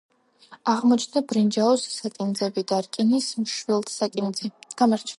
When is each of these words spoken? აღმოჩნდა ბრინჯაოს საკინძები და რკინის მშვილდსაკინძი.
აღმოჩნდა 0.71 1.23
ბრინჯაოს 1.33 1.85
საკინძები 1.97 2.65
და 2.73 2.83
რკინის 2.89 3.31
მშვილდსაკინძი. 3.45 4.57